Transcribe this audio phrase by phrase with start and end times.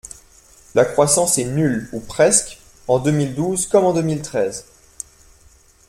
[0.73, 2.57] La croissance est nulle, ou presque,
[2.87, 4.65] en deux mille douze comme en deux mille treize.